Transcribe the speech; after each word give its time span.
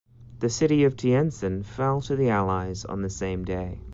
The 0.39 0.49
city 0.49 0.83
of 0.85 0.95
Tientsin 0.95 1.63
fell 1.63 2.01
to 2.01 2.15
the 2.15 2.29
Allies 2.31 2.85
on 2.85 3.03
the 3.03 3.09
same 3.11 3.45
day. 3.45 3.79